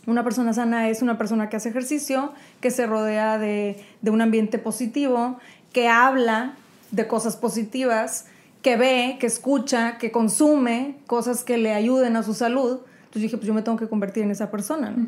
[0.06, 4.20] Una persona sana es una persona que hace ejercicio, que se rodea de, de un
[4.20, 5.38] ambiente positivo,
[5.72, 6.54] que habla
[6.90, 8.26] de cosas positivas,
[8.62, 12.80] que ve, que escucha, que consume cosas que le ayuden a su salud.
[13.04, 14.90] Entonces dije, pues yo me tengo que convertir en esa persona.
[14.90, 15.06] ¿no?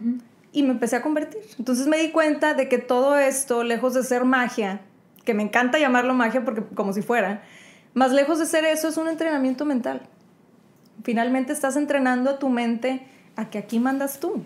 [0.53, 1.43] y me empecé a convertir.
[1.59, 4.81] Entonces me di cuenta de que todo esto, lejos de ser magia,
[5.27, 7.43] que me encanta llamarlo magia porque como si fuera,
[7.93, 10.03] más lejos de ser eso es un entrenamiento mental.
[11.03, 14.43] Finalmente estás entrenando a tu mente a que aquí mandas tú.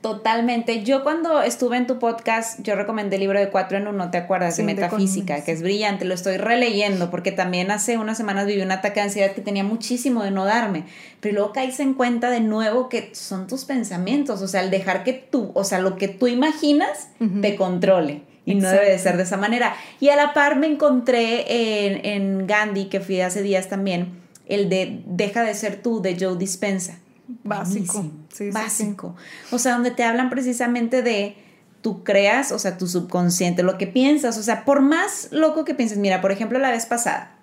[0.00, 0.84] Totalmente.
[0.84, 4.18] Yo cuando estuve en tu podcast, yo recomendé el libro de cuatro en uno, ¿te
[4.18, 4.56] acuerdas?
[4.56, 6.04] de Metafísica, que es brillante.
[6.04, 9.64] Lo estoy releyendo porque también hace unas semanas viví un ataque de ansiedad que tenía
[9.64, 10.84] muchísimo de no darme.
[11.20, 14.40] Pero luego caíse en cuenta de nuevo que son tus pensamientos.
[14.40, 17.08] O sea, el dejar que tú, o sea, lo que tú imaginas
[17.40, 18.22] te controle.
[18.52, 19.74] Y no debe de ser de esa manera.
[20.00, 24.68] Y a la par me encontré en, en Gandhi, que fui hace días también, el
[24.68, 26.98] de Deja de ser tú, de Joe Dispensa
[27.44, 28.10] Básico.
[28.32, 29.14] Sí, básico.
[29.50, 31.36] O sea, donde te hablan precisamente de
[31.82, 35.74] tú creas, o sea, tu subconsciente, lo que piensas, o sea, por más loco que
[35.74, 37.36] pienses, mira, por ejemplo, la vez pasada,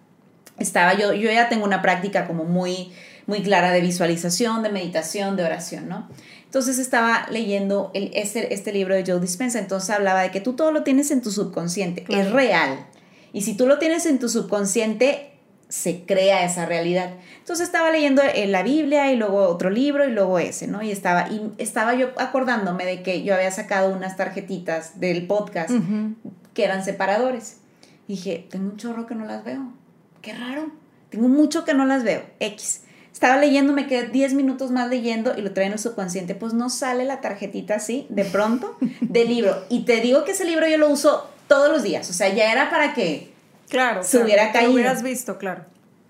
[0.58, 2.92] estaba yo, yo ya tengo una práctica como muy,
[3.28, 6.10] muy clara de visualización, de meditación, de oración, ¿no?
[6.56, 10.54] Entonces estaba leyendo el, este, este libro de Joe Dispensa, entonces hablaba de que tú
[10.54, 12.88] todo lo tienes en tu subconsciente, es real.
[13.34, 15.34] Y si tú lo tienes en tu subconsciente,
[15.68, 17.10] se crea esa realidad.
[17.40, 20.82] Entonces estaba leyendo eh, la Biblia y luego otro libro y luego ese, ¿no?
[20.82, 25.72] Y estaba, y estaba yo acordándome de que yo había sacado unas tarjetitas del podcast
[26.54, 27.58] que eran separadores.
[28.08, 29.74] dije, tengo un chorro que no las veo.
[30.22, 30.72] Qué raro.
[31.10, 32.24] Tengo mucho que no las veo.
[32.40, 32.85] X.
[33.16, 36.36] Estaba leyendo, me quedé 10 minutos más leyendo y lo trae en el subconsciente.
[36.36, 39.64] Pues no sale la tarjetita así, de pronto, del libro.
[39.70, 42.10] Y te digo que ese libro yo lo uso todos los días.
[42.10, 43.34] O sea, ya era para que
[43.70, 44.04] Claro.
[44.04, 44.68] Se hubiera caído.
[44.68, 45.64] Lo hubieras visto, claro.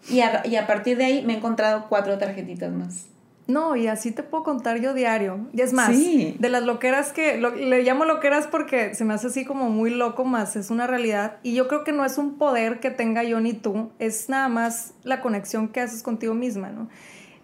[0.09, 3.05] Y a, y a partir de ahí me he encontrado cuatro tarjetitas más.
[3.47, 5.47] No, y así te puedo contar yo diario.
[5.53, 9.45] Y es más, de las loqueras que le llamo loqueras porque se me hace así
[9.45, 11.37] como muy loco, más es una realidad.
[11.43, 14.49] Y yo creo que no es un poder que tenga yo ni tú, es nada
[14.49, 16.89] más la conexión que haces contigo misma, ¿no?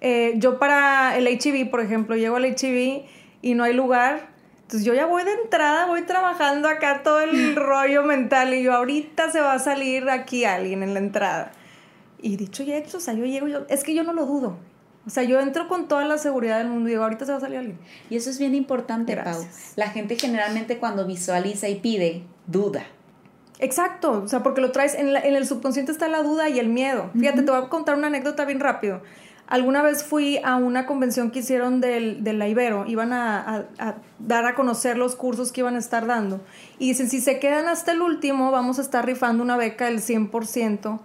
[0.02, 3.04] Eh, yo para el HIV, por ejemplo, llego al HIV
[3.44, 4.30] y no hay lugar,
[4.64, 8.74] entonces yo ya voy de entrada, voy trabajando acá todo el rollo mental y yo
[8.74, 11.52] ahorita se va a salir aquí alguien en la entrada.
[12.24, 14.58] Y dicho y hecho, o sea, yo llego, yo, es que yo no lo dudo.
[15.06, 17.38] O sea, yo entro con toda la seguridad del mundo y digo, ahorita se va
[17.40, 17.80] a salir alguien.
[18.10, 19.46] Y eso es bien importante, Pau.
[19.76, 22.84] La gente generalmente cuando visualiza y pide, duda.
[23.60, 26.70] Exacto, o sea, porque lo traes, en, en el subconsciente está la duda y el
[26.70, 27.10] miedo.
[27.18, 29.02] Fíjate, te voy a contar una anécdota bien rápido.
[29.52, 33.66] Alguna vez fui a una convención que hicieron del, la Ibero, iban a,
[34.18, 36.40] dar a conocer los cursos que iban a estar dando.
[36.80, 40.00] Y dicen, si se quedan hasta el último, vamos a estar rifando una beca del
[40.00, 41.02] 100%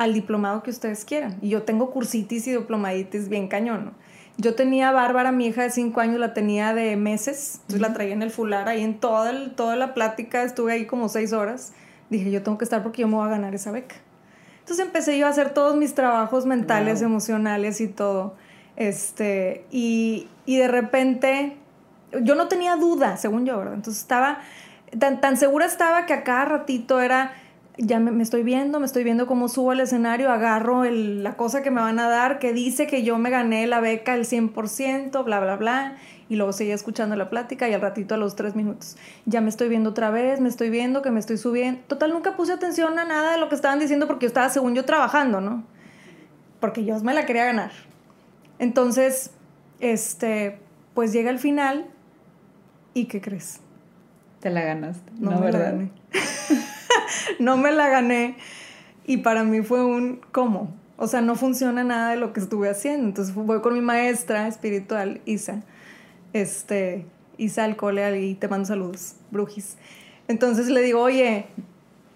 [0.00, 1.36] al diplomado que ustedes quieran.
[1.42, 3.92] Y yo tengo cursitis y diplomaditis bien cañón.
[4.38, 8.14] Yo tenía Bárbara, mi hija de 5 años, la tenía de meses, entonces la traía
[8.14, 11.74] en el fular, ahí en toda, el, toda la plática, estuve ahí como 6 horas.
[12.08, 13.96] Dije, yo tengo que estar porque yo me voy a ganar esa beca.
[14.60, 18.36] Entonces empecé yo a hacer todos mis trabajos mentales, emocionales y todo.
[18.76, 21.58] Este, y, y, de repente,
[22.22, 23.74] yo no tenía duda, según yo, ¿verdad?
[23.74, 24.38] Entonces estaba,
[24.98, 27.34] tan, tan segura estaba que a cada ratito era,
[27.82, 31.62] ya me, estoy viendo, me estoy viendo cómo subo al escenario, agarro el, la cosa
[31.62, 35.24] que me van a dar, que dice que yo me gané la beca el 100%,
[35.24, 35.96] bla, bla, bla,
[36.28, 39.48] y luego seguía escuchando la plática y al ratito a los tres minutos, ya me
[39.48, 41.80] estoy viendo otra vez, me estoy viendo que me estoy subiendo.
[41.86, 44.74] Total, nunca puse atención a nada de lo que estaban diciendo porque yo estaba, según
[44.74, 45.64] yo, trabajando, ¿no?
[46.60, 47.72] Porque yo me la quería ganar.
[48.58, 49.30] Entonces,
[49.80, 50.58] este,
[50.94, 51.86] pues llega el final
[52.92, 53.60] y ¿qué crees?
[54.40, 55.10] Te la ganaste.
[55.18, 55.60] No, me ¿verdad?
[55.60, 55.90] la gané.
[57.38, 58.36] no me la gané.
[59.06, 60.74] Y para mí fue un, ¿cómo?
[60.96, 63.06] O sea, no funciona nada de lo que estuve haciendo.
[63.06, 65.62] Entonces voy con mi maestra espiritual, Isa
[66.32, 67.06] este,
[67.38, 69.76] Isa Alcoleal y te mando saludos, Brujis.
[70.28, 71.46] Entonces le digo, oye,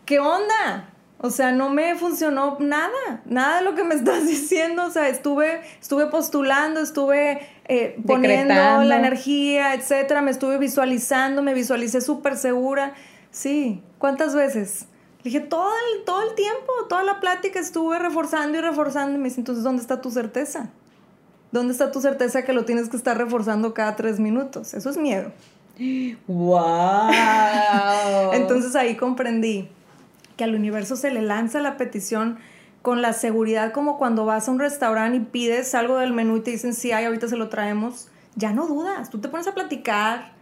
[0.07, 0.91] ¿qué onda?
[1.19, 4.85] O sea, no me funcionó nada, nada de lo que me estás diciendo.
[4.85, 10.23] O sea, estuve, estuve postulando, estuve eh, poniendo la energía, etcétera.
[10.23, 12.95] Me estuve visualizando, me visualicé súper segura.
[13.35, 14.87] Sí, ¿cuántas veces?
[15.25, 19.17] Le dije, todo el, todo el tiempo, toda la plática estuve reforzando y reforzando.
[19.17, 20.71] Y me dice, entonces, ¿dónde está tu certeza?
[21.51, 24.73] ¿Dónde está tu certeza que lo tienes que estar reforzando cada tres minutos?
[24.73, 25.33] Eso es miedo.
[26.29, 27.11] ¡Wow!
[28.35, 29.69] Entonces ahí comprendí
[30.37, 32.39] que al universo se le lanza la petición
[32.83, 36.41] con la seguridad como cuando vas a un restaurante y pides algo del menú y
[36.43, 38.07] te dicen, sí, ahorita se lo traemos.
[38.37, 40.35] Ya no dudas, tú te pones a platicar,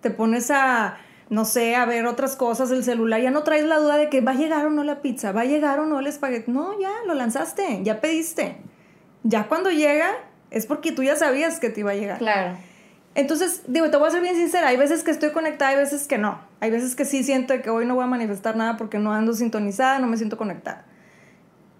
[0.00, 0.98] te pones a,
[1.28, 4.20] no sé, a ver otras cosas, el celular, ya no traes la duda de que
[4.20, 6.50] va a llegar o no la pizza, va a llegar o no el espagueti.
[6.50, 8.56] No, ya, lo lanzaste, ya pediste.
[9.24, 10.10] Ya cuando llega,
[10.50, 12.18] es porque tú ya sabías que te iba a llegar.
[12.18, 12.56] Claro.
[13.16, 16.06] Entonces, digo, te voy a ser bien sincera, hay veces que estoy conectada, hay veces
[16.06, 16.38] que no.
[16.60, 19.32] Hay veces que sí siento que hoy no voy a manifestar nada porque no ando
[19.32, 20.84] sintonizada, no me siento conectada.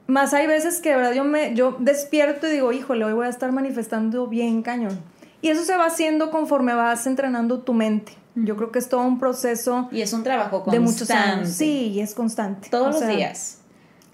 [0.07, 3.27] Más hay veces que de verdad yo me yo despierto y digo, híjole, hoy voy
[3.27, 4.99] a estar manifestando bien cañón.
[5.47, 8.13] Y eso se va haciendo conforme vas entrenando tu mente.
[8.35, 9.89] Yo creo que es todo un proceso.
[9.93, 10.79] Y es un trabajo constante.
[10.79, 11.49] De muchos años.
[11.51, 12.69] Sí, y es constante.
[12.69, 13.59] Todos los días.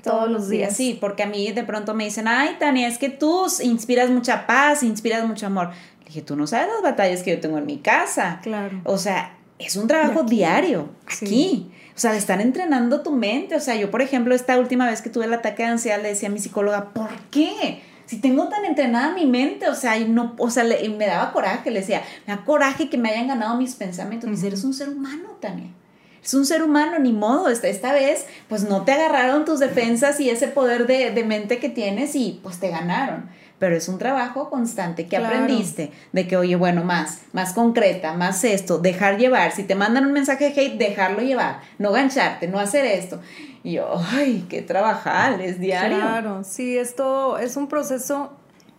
[0.03, 0.77] Todos, los días.
[0.77, 4.47] Sí, porque a mí de pronto me dicen, ay, Tania, es que tú inspiras mucha
[4.47, 5.71] paz, inspiras mucho amor.
[6.01, 8.40] Le dije, tú no sabes las batallas que yo tengo en mi casa.
[8.42, 8.83] Claro.
[8.85, 11.71] O sea, es un trabajo diario, aquí.
[11.97, 13.57] O sea, de estar entrenando tu mente.
[13.57, 16.09] O sea, yo, por ejemplo, esta última vez que tuve el ataque de ansiedad, le
[16.09, 17.81] decía a mi psicóloga, ¿por qué?
[18.12, 21.70] Si tengo tan entrenada mi mente, o sea, y no, o sea, me daba coraje,
[21.70, 24.29] le decía, me da coraje que me hayan ganado mis pensamientos.
[24.29, 25.70] Me dice, eres un ser humano, Tania
[26.22, 30.20] es un ser humano, ni modo, esta, esta vez pues no te agarraron tus defensas
[30.20, 33.31] y ese poder de, mente que tienes y pues te ganaron.
[33.59, 38.42] Pero es un trabajo constante que aprendiste de que, oye, bueno, más, más concreta, más
[38.42, 39.53] esto, dejar llevar.
[39.53, 43.20] Si te mandan un mensaje de hate, dejarlo llevar, no gancharte, no hacer esto.
[43.64, 45.98] Y yo, ay, qué trabajar, es diario.
[45.98, 48.33] Claro, sí, esto es un proceso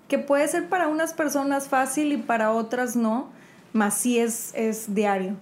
[0.08, 3.30] que puede ser para unas personas fácil y para otras no,
[3.72, 5.36] más sí es, es diario.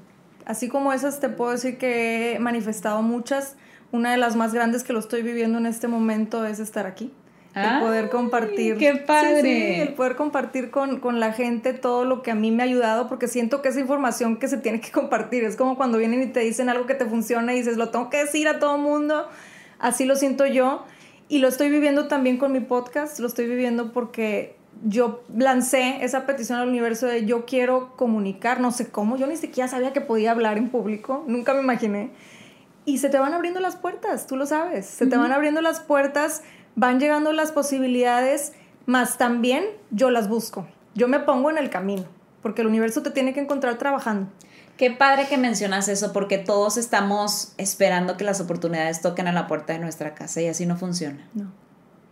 [0.45, 3.55] Así como esas te puedo decir que he manifestado muchas.
[3.91, 7.11] Una de las más grandes que lo estoy viviendo en este momento es estar aquí.
[7.53, 8.77] El poder compartir.
[8.77, 9.81] ¡Qué padre!
[9.81, 13.09] el poder compartir con, con, la gente todo lo que a mí me ha ayudado,
[13.09, 16.27] porque siento que esa información que se tiene que compartir es como cuando vienen y
[16.27, 19.27] te dicen algo que te funciona y dices, lo tengo que decir a todo mundo.
[19.79, 20.85] Así lo siento yo.
[21.27, 26.25] Y lo estoy viviendo también con mi podcast, lo estoy viviendo porque yo lancé esa
[26.25, 30.01] petición al universo de yo quiero comunicar, no sé cómo, yo ni siquiera sabía que
[30.01, 32.11] podía hablar en público, nunca me imaginé.
[32.83, 35.79] Y se te van abriendo las puertas, tú lo sabes, se te van abriendo las
[35.79, 36.41] puertas,
[36.75, 38.53] van llegando las posibilidades,
[38.85, 42.05] más también yo las busco, yo me pongo en el camino,
[42.41, 44.29] porque el universo te tiene que encontrar trabajando.
[44.77, 49.47] Qué padre que mencionas eso, porque todos estamos esperando que las oportunidades toquen a la
[49.47, 51.27] puerta de nuestra casa y así no funciona.
[51.33, 51.51] No.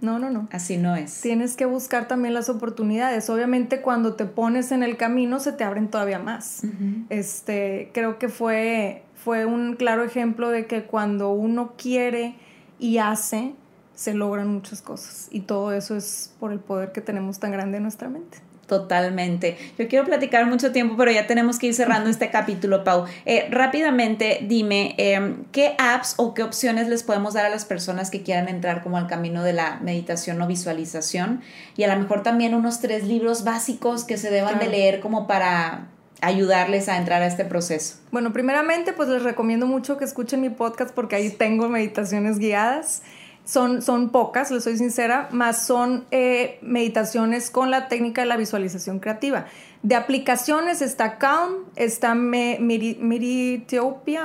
[0.01, 0.47] No, no, no.
[0.51, 1.19] Así no es.
[1.21, 3.29] Tienes que buscar también las oportunidades.
[3.29, 6.61] Obviamente cuando te pones en el camino se te abren todavía más.
[7.09, 12.35] Este, creo que fue, fue un claro ejemplo de que cuando uno quiere
[12.79, 13.53] y hace,
[13.99, 15.27] se logran muchas cosas.
[15.29, 18.37] Y todo eso es por el poder que tenemos tan grande en nuestra mente.
[18.65, 19.57] Totalmente.
[19.77, 23.03] Yo quiero platicar mucho tiempo, pero ya tenemos que ir cerrando este capítulo, Pau.
[23.25, 28.09] Eh, rápidamente, dime, em, ¿qué apps o qué opciones les podemos dar a las personas
[28.09, 31.41] que quieran entrar como al camino de la meditación o visualización?
[31.75, 35.27] Y a lo mejor también unos tres libros básicos que se deban de leer como
[35.27, 35.89] para
[36.21, 37.95] ayudarles a entrar a este proceso.
[38.11, 43.01] Bueno, primeramente, pues les recomiendo mucho que escuchen mi podcast porque ahí tengo meditaciones guiadas.
[43.49, 48.37] Son, son pocas, les soy sincera, más son eh, meditaciones con la técnica de la
[48.37, 49.47] visualización creativa.
[49.81, 52.99] De aplicaciones está Calm, está Meditopia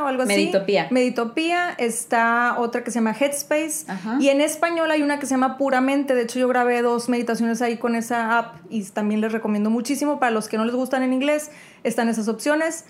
[0.02, 0.34] o algo así.
[0.34, 0.88] Meditopia.
[0.90, 3.86] Meditopia, está otra que se llama Headspace.
[4.20, 6.14] Y en español hay una que se llama Puramente.
[6.14, 10.20] De hecho, yo grabé dos meditaciones ahí con esa app y también les recomiendo muchísimo.
[10.20, 11.50] Para los que no les gustan en inglés,
[11.82, 12.84] están esas opciones.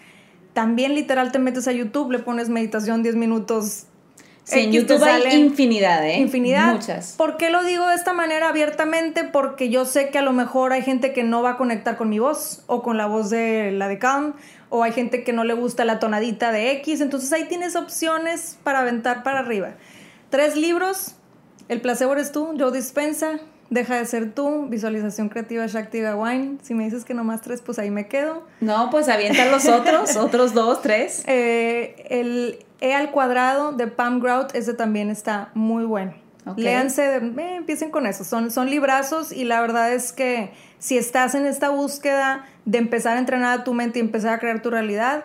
[0.52, 3.86] También literal te metes a YouTube, le pones meditación 10 minutos
[4.44, 6.18] Sí, en YouTube hay infinidad, ¿eh?
[6.18, 6.74] Infinidad.
[6.74, 7.14] Muchas.
[7.16, 9.24] ¿Por qué lo digo de esta manera abiertamente?
[9.24, 12.10] Porque yo sé que a lo mejor hay gente que no va a conectar con
[12.10, 14.34] mi voz o con la voz de la de Calm
[14.68, 17.00] o hay gente que no le gusta la tonadita de X.
[17.00, 19.74] Entonces ahí tienes opciones para aventar para arriba.
[20.28, 21.14] Tres libros.
[21.68, 26.58] El placebo eres tú, Joe Dispensa, Deja de ser tú, Visualización Creativa Shakti Wine.
[26.62, 28.46] Si me dices que nomás tres, pues ahí me quedo.
[28.60, 31.24] No, pues avientan los otros, otros dos, tres.
[31.26, 36.12] Eh, el E al cuadrado de Pam Grout, ese también está muy bueno.
[36.54, 38.24] Léanse, eh, empiecen con eso.
[38.24, 43.16] Son, son librazos y la verdad es que si estás en esta búsqueda de empezar
[43.16, 45.24] a entrenar a tu mente y empezar a crear tu realidad,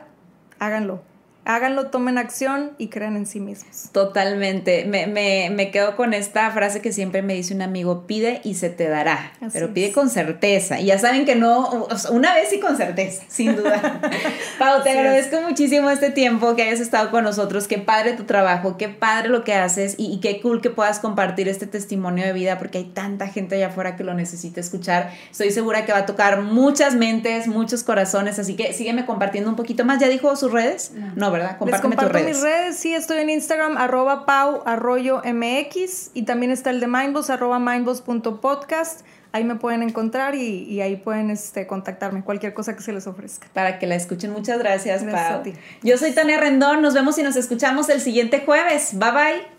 [0.58, 1.02] háganlo
[1.46, 3.90] háganlo, tomen acción y crean en sí mismos.
[3.92, 4.86] Totalmente.
[4.86, 8.54] Me, me, me, quedo con esta frase que siempre me dice un amigo, pide y
[8.54, 10.80] se te dará, pero pide con certeza.
[10.80, 14.00] Y ya saben que no, una vez y con certeza, sin duda.
[14.60, 17.68] Pau, te agradezco muchísimo este tiempo que hayas estado con nosotros.
[17.68, 21.00] Qué padre tu trabajo, qué padre lo que haces y, y qué cool que puedas
[21.00, 25.12] compartir este testimonio de vida porque hay tanta gente allá afuera que lo necesita escuchar.
[25.32, 29.56] Estoy segura que va a tocar muchas mentes, muchos corazones, así que sígueme compartiendo un
[29.56, 30.00] poquito más.
[30.00, 30.92] ¿Ya dijo sus redes?
[31.16, 31.39] No, ¿verdad?
[31.66, 36.70] Les comparto mis redes, sí, estoy en Instagram, arroba pau arroyo mx, y también está
[36.70, 39.02] el de Mindboss, arroba mindboss.podcast.
[39.32, 43.48] Ahí me pueden encontrar y, ahí pueden este, contactarme, cualquier cosa que se les ofrezca.
[43.54, 44.32] Para que la escuchen.
[44.32, 45.54] Muchas gracias, gracias Pau.
[45.84, 48.98] Yo soy Tania Rendón, nos vemos y nos escuchamos el siguiente jueves.
[48.98, 49.59] Bye bye.